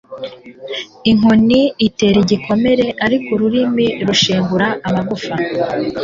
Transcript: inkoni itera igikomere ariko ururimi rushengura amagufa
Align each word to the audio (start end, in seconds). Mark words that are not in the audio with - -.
inkoni 1.11 1.61
itera 1.87 2.17
igikomere 2.25 2.85
ariko 3.05 3.27
ururimi 3.37 3.87
rushengura 4.07 4.67
amagufa 4.87 5.35